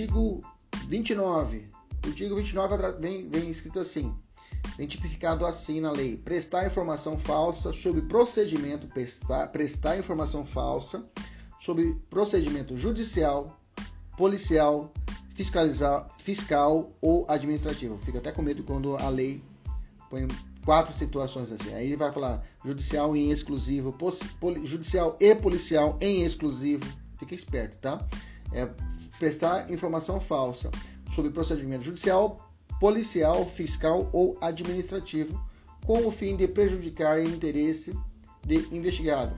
Artigo 0.00 0.40
29. 0.88 1.68
O 2.02 2.08
artigo 2.08 2.34
29 2.34 2.92
vem, 3.00 3.28
vem 3.28 3.50
escrito 3.50 3.80
assim: 3.80 4.14
vem 4.78 4.86
tipificado 4.86 5.44
assim 5.44 5.78
na 5.78 5.92
lei: 5.92 6.16
prestar 6.16 6.64
informação 6.64 7.18
falsa 7.18 7.70
sobre 7.70 8.00
procedimento, 8.00 8.86
prestar, 8.88 9.48
prestar 9.48 9.98
informação 9.98 10.46
falsa 10.46 11.02
sobre 11.58 12.00
procedimento 12.08 12.78
judicial, 12.78 13.60
policial, 14.16 14.90
fiscalizar, 15.34 16.06
fiscal 16.18 16.96
ou 17.02 17.26
administrativo. 17.28 17.98
Fica 17.98 18.20
até 18.20 18.32
com 18.32 18.40
medo 18.40 18.62
quando 18.62 18.96
a 18.96 19.10
lei 19.10 19.44
põe 20.08 20.26
quatro 20.64 20.94
situações 20.94 21.52
assim. 21.52 21.74
Aí 21.74 21.94
vai 21.94 22.10
falar 22.10 22.42
judicial 22.64 23.14
em 23.14 23.30
exclusivo, 23.30 23.94
judicial 24.64 25.18
e 25.20 25.34
policial 25.34 25.98
em 26.00 26.24
exclusivo. 26.24 26.86
Fica 27.18 27.34
esperto, 27.34 27.76
tá? 27.76 28.02
É 28.50 28.66
prestar 29.20 29.70
informação 29.70 30.18
falsa 30.18 30.70
sobre 31.14 31.30
procedimento 31.30 31.84
judicial, 31.84 32.50
policial, 32.80 33.44
fiscal 33.44 34.08
ou 34.14 34.38
administrativo, 34.40 35.38
com 35.84 36.06
o 36.06 36.10
fim 36.10 36.36
de 36.36 36.48
prejudicar 36.48 37.18
o 37.18 37.22
interesse 37.22 37.96
de 38.44 38.56
investigado. 38.74 39.36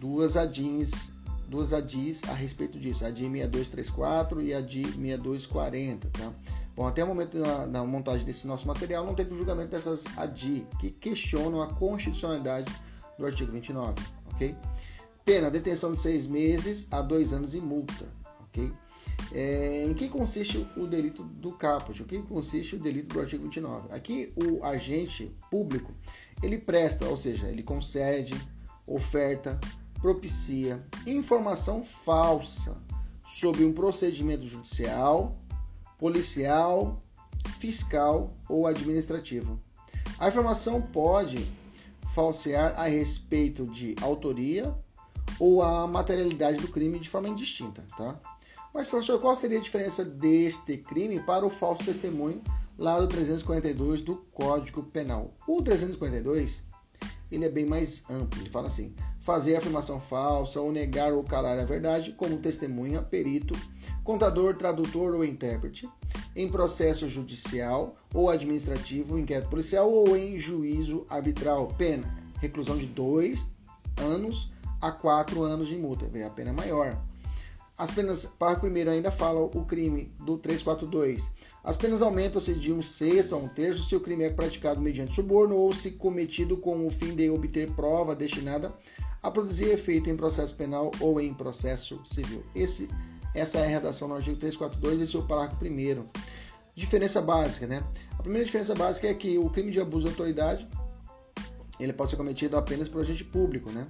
Duas 0.00 0.34
ADIs, 0.34 1.12
duas 1.46 1.74
ADIs 1.74 2.22
a 2.24 2.32
respeito 2.32 2.80
disso, 2.80 3.04
a 3.04 3.08
ADI 3.08 3.24
6234 3.24 4.40
e 4.40 4.54
a 4.54 4.58
ADI 4.58 4.84
6240, 4.84 6.08
tá? 6.08 6.32
Bom, 6.74 6.86
até 6.86 7.04
o 7.04 7.06
momento 7.06 7.38
da, 7.68 7.84
montagem 7.84 8.24
desse 8.24 8.46
nosso 8.46 8.66
material 8.66 9.04
não 9.04 9.14
teve 9.14 9.34
julgamento 9.36 9.70
dessas 9.70 10.04
ADI 10.16 10.66
que 10.80 10.90
questionam 10.90 11.60
a 11.60 11.66
constitucionalidade 11.74 12.72
do 13.18 13.26
artigo 13.26 13.52
29, 13.52 13.94
ok? 14.32 14.56
Pena, 15.24 15.50
detenção 15.50 15.92
de 15.92 16.00
seis 16.00 16.26
meses 16.26 16.86
a 16.90 17.02
dois 17.02 17.32
anos 17.32 17.54
e 17.54 17.60
multa, 17.60 18.06
ok? 18.44 18.72
É, 19.32 19.84
em 19.84 19.92
que 19.92 20.08
consiste 20.08 20.66
o 20.76 20.86
delito 20.86 21.22
do 21.22 21.52
caput? 21.52 22.00
Em 22.02 22.06
que 22.06 22.22
consiste 22.22 22.76
o 22.76 22.78
delito 22.78 23.14
do 23.14 23.20
artigo 23.20 23.44
29? 23.44 23.92
Aqui 23.92 24.32
o 24.36 24.64
agente 24.64 25.34
público 25.50 25.92
ele 26.42 26.58
presta, 26.58 27.06
ou 27.06 27.16
seja, 27.16 27.48
ele 27.48 27.62
concede, 27.62 28.34
oferta, 28.86 29.58
propicia 30.00 30.78
informação 31.06 31.82
falsa 31.82 32.76
sobre 33.26 33.64
um 33.64 33.72
procedimento 33.72 34.46
judicial, 34.46 35.34
policial, 35.98 37.02
fiscal 37.58 38.36
ou 38.48 38.66
administrativo. 38.66 39.60
A 40.18 40.28
informação 40.28 40.80
pode 40.80 41.46
falsear 42.14 42.74
a 42.78 42.84
respeito 42.84 43.66
de 43.66 43.94
autoria 44.00 44.74
ou 45.38 45.62
a 45.62 45.86
materialidade 45.86 46.58
do 46.60 46.68
crime 46.68 46.98
de 46.98 47.08
forma 47.08 47.28
indistinta, 47.28 47.84
tá? 47.96 48.18
Mas, 48.76 48.88
professor, 48.88 49.18
qual 49.18 49.34
seria 49.34 49.58
a 49.58 49.62
diferença 49.62 50.04
deste 50.04 50.76
crime 50.76 51.18
para 51.18 51.46
o 51.46 51.48
falso 51.48 51.82
testemunho 51.82 52.42
lá 52.76 53.00
do 53.00 53.08
342 53.08 54.02
do 54.02 54.16
Código 54.34 54.82
Penal? 54.82 55.34
O 55.48 55.62
342 55.62 56.60
ele 57.32 57.46
é 57.46 57.48
bem 57.48 57.64
mais 57.64 58.04
amplo. 58.10 58.38
Ele 58.38 58.50
fala 58.50 58.66
assim: 58.66 58.94
fazer 59.20 59.56
afirmação 59.56 59.98
falsa 59.98 60.60
ou 60.60 60.70
negar 60.70 61.14
ou 61.14 61.24
calar 61.24 61.58
a 61.58 61.64
verdade 61.64 62.12
como 62.12 62.36
testemunha, 62.36 63.00
perito, 63.00 63.58
contador, 64.04 64.54
tradutor 64.54 65.14
ou 65.14 65.24
intérprete, 65.24 65.88
em 66.36 66.50
processo 66.50 67.08
judicial 67.08 67.96
ou 68.12 68.28
administrativo, 68.28 69.18
inquérito 69.18 69.48
policial 69.48 69.90
ou 69.90 70.14
em 70.14 70.38
juízo 70.38 71.06
arbitral. 71.08 71.68
Pena: 71.78 72.14
reclusão 72.42 72.76
de 72.76 72.84
dois 72.84 73.46
anos 73.96 74.50
a 74.82 74.92
quatro 74.92 75.42
anos 75.42 75.66
de 75.66 75.78
multa. 75.78 76.04
A 76.26 76.28
pena 76.28 76.52
maior. 76.52 76.94
As 77.78 77.90
penas, 77.90 78.24
parágrafo 78.24 78.62
primeiro 78.62 78.90
ainda 78.90 79.10
fala 79.10 79.40
o 79.40 79.64
crime 79.66 80.10
do 80.24 80.38
342. 80.38 81.30
As 81.62 81.76
penas 81.76 82.00
aumentam-se 82.00 82.54
de 82.54 82.72
um 82.72 82.80
sexto 82.80 83.34
a 83.34 83.38
um 83.38 83.48
terço 83.48 83.84
se 83.84 83.94
o 83.94 84.00
crime 84.00 84.24
é 84.24 84.30
praticado 84.30 84.80
mediante 84.80 85.14
suborno 85.14 85.56
ou 85.56 85.74
se 85.74 85.90
cometido 85.90 86.56
com 86.56 86.86
o 86.86 86.90
fim 86.90 87.14
de 87.14 87.28
obter 87.28 87.70
prova 87.72 88.14
destinada 88.14 88.72
a 89.22 89.30
produzir 89.30 89.70
efeito 89.70 90.08
em 90.08 90.16
processo 90.16 90.54
penal 90.54 90.90
ou 91.00 91.20
em 91.20 91.34
processo 91.34 92.00
civil. 92.06 92.44
Esse, 92.54 92.88
essa 93.34 93.58
é 93.58 93.66
a 93.66 93.68
redação 93.68 94.08
no 94.08 94.14
artigo 94.14 94.38
342, 94.38 95.02
esse 95.02 95.16
é 95.16 95.18
o 95.18 95.26
parágrafo 95.26 95.58
primeiro. 95.58 96.08
Diferença 96.74 97.20
básica, 97.20 97.66
né? 97.66 97.82
A 98.18 98.22
primeira 98.22 98.44
diferença 98.44 98.74
básica 98.74 99.08
é 99.08 99.14
que 99.14 99.36
o 99.36 99.50
crime 99.50 99.70
de 99.70 99.80
abuso 99.80 100.04
de 100.04 100.10
autoridade 100.10 100.66
ele 101.78 101.92
pode 101.92 102.10
ser 102.10 102.16
cometido 102.16 102.56
apenas 102.56 102.88
por 102.88 103.02
agente 103.02 103.24
público, 103.24 103.70
né? 103.70 103.86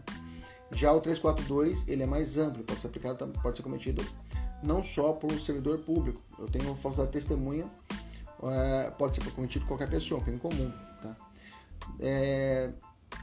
Já 0.73 0.93
o 0.93 1.01
342 1.01 1.87
ele 1.87 2.03
é 2.03 2.07
mais 2.07 2.37
amplo, 2.37 2.65
pode 2.65 2.81
ser 2.81 2.89
aplicado, 2.89 3.27
pode 3.43 3.57
ser 3.57 3.63
cometido 3.63 4.05
não 4.63 4.83
só 4.83 5.13
por 5.13 5.33
um 5.33 5.39
servidor 5.39 5.79
público. 5.79 6.21
Eu 6.39 6.47
tenho 6.47 6.75
falsidade 6.75 7.13
de 7.13 7.19
testemunha, 7.19 7.67
é, 8.43 8.91
pode 8.91 9.15
ser 9.15 9.31
cometido 9.31 9.65
por 9.65 9.77
qualquer 9.77 9.89
pessoa, 9.89 10.21
um 10.21 10.25
crime 10.25 10.39
comum. 10.39 10.73
Tá? 11.03 11.17
É, 12.01 12.73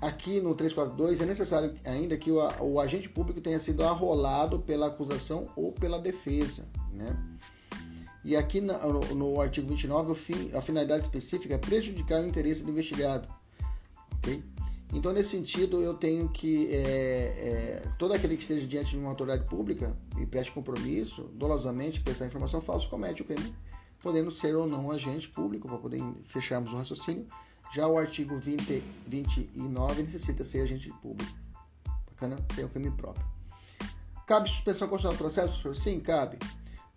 aqui 0.02 0.40
no 0.40 0.56
342 0.56 1.22
é 1.22 1.26
necessário 1.26 1.78
ainda 1.84 2.18
que 2.18 2.32
o, 2.32 2.40
o, 2.62 2.80
agente 2.80 3.10
público 3.10 3.42
tenha 3.42 3.60
sido 3.60 3.84
arrolado 3.84 4.60
pela 4.60 4.88
acusação 4.88 5.50
ou 5.56 5.72
pela 5.72 6.00
defesa. 6.00 6.66
Né? 6.94 7.16
E 8.24 8.36
aqui 8.38 8.62
no, 8.62 9.00
no 9.14 9.42
artigo 9.42 9.68
29, 9.68 10.12
o 10.12 10.16
fim, 10.16 10.52
a 10.54 10.62
finalidade 10.62 11.04
específica 11.04 11.56
é 11.56 11.58
prejudicar 11.58 12.22
o 12.22 12.26
interesse 12.26 12.64
do 12.64 12.72
investigado. 12.72 13.28
Okay? 14.18 14.42
Então, 14.92 15.12
nesse 15.12 15.30
sentido, 15.30 15.82
eu 15.82 15.94
tenho 15.94 16.30
que 16.30 16.68
é, 16.68 16.78
é, 16.78 17.84
todo 17.98 18.14
aquele 18.14 18.36
que 18.36 18.44
esteja 18.44 18.68
diante 18.68 18.92
de 18.92 18.98
uma 18.98 19.10
autoridade 19.10 19.48
pública 19.50 19.96
e 20.20 20.26
preste 20.26 20.52
compromisso, 20.52 21.24
dolosamente 21.34 22.00
prestar 22.00 22.28
informação 22.28 22.62
falsa, 22.62 22.88
comete 22.88 23.22
o 23.22 23.26
crime, 23.26 23.56
podendo 24.02 24.32
ser 24.32 24.56
ou 24.56 24.68
não 24.68 24.92
agente 24.92 25.30
público, 25.30 25.68
para 25.68 25.78
poder 25.78 26.00
fecharmos 26.26 26.72
o 26.72 26.76
raciocínio. 26.76 27.28
Já 27.74 27.88
o 27.88 27.98
artigo 27.98 28.38
20, 28.38 28.84
29 29.08 30.04
necessita 30.04 30.44
ser 30.44 30.62
agente 30.62 30.90
público. 31.02 31.34
Bacana? 32.12 32.36
Tem 32.56 32.64
o 32.64 32.70
crime 32.70 32.92
próprio. 32.92 33.26
Cabe 34.28 34.48
suspensão 34.48 34.88
constitucional 34.88 35.16
do 35.16 35.18
processo, 35.18 35.54
professor? 35.60 35.76
Sim, 35.76 36.00
cabe. 36.00 36.38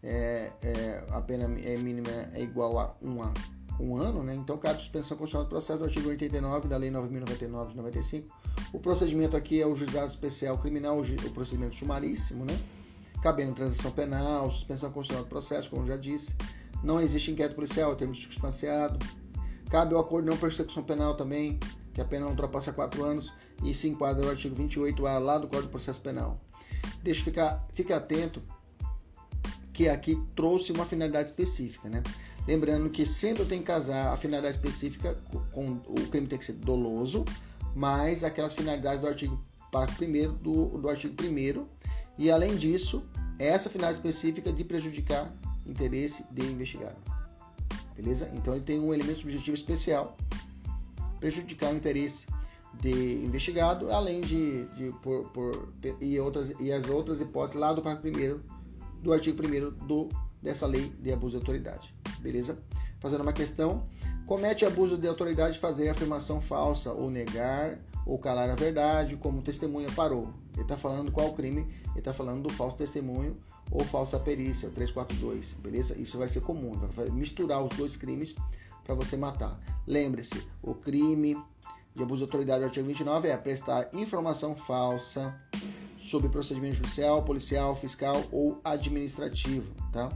É, 0.03 0.53
é, 0.63 1.07
a 1.11 1.21
pena 1.23 1.45
é 1.45 1.77
mínima 1.79 2.11
é 2.35 2.43
igual 2.43 2.79
a 2.79 2.95
um 3.03 3.23
ano 3.23 3.56
um 3.79 3.97
ano, 3.97 4.23
né? 4.23 4.35
Então 4.35 4.57
cabe 4.57 4.79
suspensão 4.79 5.17
constitucional 5.17 5.45
do 5.45 5.49
processo 5.49 5.79
do 5.79 5.85
artigo 5.85 6.09
89 6.09 6.69
da 6.69 6.77
Lei 6.77 6.91
9.099 6.91 7.71
de 7.71 7.77
95. 7.77 8.29
O 8.73 8.81
procedimento 8.81 9.37
aqui 9.37 9.61
é 9.61 9.67
o 9.67 9.75
juizado 9.75 10.07
especial 10.07 10.57
criminal, 10.59 11.01
o 11.01 11.31
procedimento 11.31 11.77
sumaríssimo, 11.77 12.45
né? 12.45 12.59
Cabendo 13.23 13.53
transação 13.55 13.91
penal, 13.91 14.51
suspensão 14.51 14.91
constitucional 14.91 15.25
do 15.25 15.29
processo, 15.29 15.69
como 15.71 15.87
já 15.87 15.97
disse. 15.97 16.35
Não 16.83 17.01
existe 17.01 17.31
inquérito 17.31 17.57
policial, 17.57 17.93
é 17.93 17.95
termo 17.97 18.15
circunstanciado. 18.15 18.99
Cabe 19.71 19.95
o 19.95 19.99
acordo 19.99 20.27
de 20.27 20.31
não 20.31 20.39
persecução 20.39 20.83
penal 20.83 21.17
também, 21.17 21.59
que 21.93 22.01
a 22.01 22.05
pena 22.05 22.25
não 22.25 22.33
ultrapassa 22.33 22.73
4 22.73 23.05
anos 23.05 23.33
e 23.65 23.75
se 23.75 23.89
enquadra 23.89 24.25
no 24.25 24.31
artigo 24.31 24.55
28A 24.55 25.19
lá 25.19 25.39
do 25.39 25.49
Código 25.49 25.67
de 25.67 25.71
Processo 25.71 26.01
Penal. 26.01 26.41
Deixa 27.03 27.25
ficar, 27.25 27.67
fique 27.73 27.93
atento 27.93 28.43
que 29.73 29.89
aqui 29.89 30.23
trouxe 30.35 30.73
uma 30.73 30.87
finalidade 30.87 31.29
específica, 31.31 31.89
né? 31.89 32.03
Lembrando 32.47 32.89
que 32.91 33.05
sempre 33.05 33.45
tem 33.45 33.59
que 33.59 33.67
casar 33.67 34.13
a 34.13 34.17
finalidade 34.17 34.57
específica 34.57 35.17
com 35.53 35.81
o 35.89 36.07
crime 36.09 36.29
tem 36.29 36.39
que 36.39 36.45
ser 36.45 36.53
doloso, 36.53 37.25
mais 37.75 38.23
aquelas 38.23 38.55
finalidades 38.55 39.01
do 39.01 39.09
artigo 39.09 39.43
parágrafo 39.73 40.05
1 40.05 40.35
do, 40.35 40.79
do 40.79 40.89
artigo 40.89 41.15
1 41.21 41.67
e 42.17 42.31
além 42.31 42.57
disso, 42.57 43.03
essa 43.39 43.69
finalidade 43.69 44.07
específica 44.07 44.53
de 44.53 44.63
prejudicar 44.63 45.31
interesse 45.67 46.25
de 46.31 46.47
investigado. 46.47 46.97
Beleza? 47.97 48.31
Então 48.35 48.55
ele 48.55 48.65
tem 48.65 48.79
um 48.79 48.95
elemento 48.95 49.21
subjetivo 49.21 49.57
especial, 49.57 50.17
prejudicar 51.19 51.73
o 51.73 51.77
interesse 51.77 52.27
de 52.81 53.25
investigado, 53.25 53.91
além 53.91 54.21
de, 54.21 54.67
de 54.67 54.93
por, 55.03 55.29
por, 55.31 55.73
e, 56.01 56.19
outras, 56.21 56.53
e 56.61 56.71
as 56.71 56.89
outras 56.89 57.21
hipóteses 57.21 57.59
lá 57.59 57.73
do 57.73 57.83
parágrafo 57.83 58.09
1 58.09 58.41
do 59.03 59.13
artigo 59.13 59.43
1 59.43 59.87
do, 59.87 60.09
dessa 60.41 60.67
lei 60.67 60.93
de 61.01 61.13
abuso 61.13 61.33
de 61.33 61.37
autoridade 61.39 61.96
beleza? 62.21 62.59
Fazendo 63.01 63.23
uma 63.23 63.33
questão, 63.33 63.85
comete 64.27 64.65
abuso 64.65 64.97
de 64.97 65.07
autoridade 65.07 65.59
fazer 65.59 65.89
afirmação 65.89 66.41
falsa 66.41 66.93
ou 66.93 67.11
negar 67.11 67.79
ou 68.05 68.19
calar 68.19 68.49
a 68.49 68.55
verdade, 68.55 69.17
como 69.17 69.43
testemunha 69.43 69.89
parou. 69.95 70.29
Ele 70.55 70.63
está 70.63 70.77
falando 70.77 71.11
qual 71.11 71.33
crime? 71.35 71.67
Ele 71.91 71.99
está 71.99 72.15
falando 72.15 72.43
do 72.43 72.51
falso 72.51 72.77
testemunho 72.77 73.37
ou 73.71 73.85
falsa 73.85 74.19
perícia, 74.19 74.71
342, 74.71 75.55
beleza? 75.55 75.99
Isso 75.99 76.17
vai 76.17 76.29
ser 76.29 76.41
comum, 76.41 76.73
vai 76.95 77.11
misturar 77.11 77.63
os 77.63 77.77
dois 77.77 77.97
crimes 77.97 78.35
para 78.85 78.95
você 78.95 79.17
matar. 79.17 79.61
Lembre-se, 79.87 80.47
o 80.63 80.75
crime 80.75 81.37
de 81.95 82.03
abuso 82.03 82.19
de 82.19 82.25
autoridade, 82.25 82.63
artigo 82.63 82.87
29, 82.87 83.29
é 83.29 83.37
prestar 83.37 83.89
informação 83.93 84.55
falsa 84.55 85.35
sobre 85.99 86.29
procedimento 86.29 86.77
judicial, 86.77 87.23
policial, 87.25 87.75
fiscal 87.75 88.23
ou 88.31 88.61
administrativo, 88.63 89.67
tá? 89.93 90.09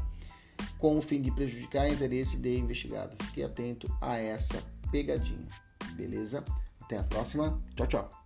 Com 0.80 0.98
o 0.98 1.02
fim 1.02 1.20
de 1.20 1.30
prejudicar 1.30 1.86
o 1.86 1.92
interesse 1.92 2.36
de 2.36 2.58
investigado. 2.58 3.14
Fique 3.26 3.42
atento 3.42 3.86
a 4.00 4.16
essa 4.16 4.62
pegadinha, 4.90 5.46
beleza? 5.94 6.42
Até 6.80 6.98
a 6.98 7.02
próxima. 7.04 7.60
Tchau, 7.76 7.86
tchau. 7.86 8.19